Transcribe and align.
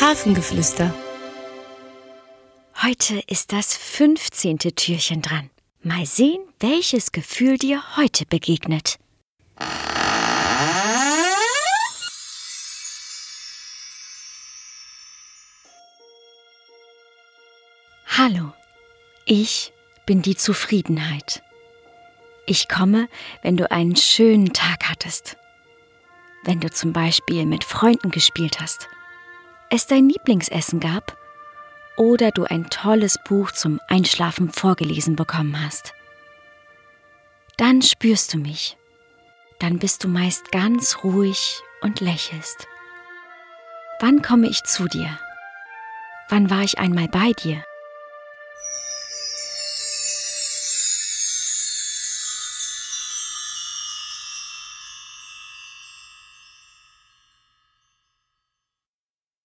Hafengeflüster. 0.00 0.92
Heute 2.82 3.22
ist 3.28 3.52
das 3.52 3.76
15. 3.76 4.58
Türchen 4.58 5.22
dran. 5.22 5.50
Mal 5.82 6.06
sehen, 6.06 6.42
welches 6.58 7.12
Gefühl 7.12 7.58
dir 7.58 7.82
heute 7.96 8.26
begegnet. 8.26 8.98
Hallo, 18.06 18.52
ich 19.24 19.72
bin 20.06 20.22
die 20.22 20.36
Zufriedenheit. 20.36 21.42
Ich 22.46 22.68
komme, 22.68 23.08
wenn 23.42 23.56
du 23.56 23.70
einen 23.70 23.96
schönen 23.96 24.52
Tag 24.52 24.88
hattest. 24.88 25.36
Wenn 26.44 26.58
du 26.60 26.70
zum 26.70 26.92
Beispiel 26.92 27.46
mit 27.46 27.62
Freunden 27.62 28.10
gespielt 28.10 28.60
hast, 28.60 28.88
es 29.72 29.86
dein 29.86 30.10
Lieblingsessen 30.10 30.80
gab 30.80 31.16
oder 31.96 32.30
du 32.30 32.44
ein 32.44 32.68
tolles 32.68 33.18
Buch 33.24 33.52
zum 33.52 33.80
Einschlafen 33.88 34.50
vorgelesen 34.50 35.16
bekommen 35.16 35.64
hast. 35.64 35.94
Dann 37.56 37.80
spürst 37.80 38.34
du 38.34 38.38
mich. 38.38 38.76
Dann 39.60 39.78
bist 39.78 40.04
du 40.04 40.08
meist 40.08 40.52
ganz 40.52 40.98
ruhig 41.04 41.62
und 41.80 42.00
lächelst. 42.00 42.66
Wann 44.00 44.20
komme 44.20 44.48
ich 44.48 44.62
zu 44.64 44.88
dir? 44.88 45.18
Wann 46.28 46.50
war 46.50 46.62
ich 46.62 46.78
einmal 46.78 47.08
bei 47.08 47.32
dir? 47.32 47.64